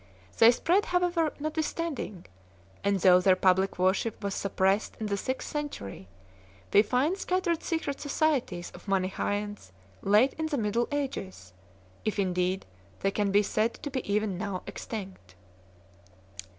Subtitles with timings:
[0.39, 2.25] They spread how ever notwithstanding;
[2.83, 6.07] and, though their public worship was suppressed in the sixth century,
[6.73, 11.53] we find scattered secret societies of Manichseans late in the Middle Ages,
[12.03, 12.65] if indeed
[13.01, 15.35] they can be said to be even now extinct.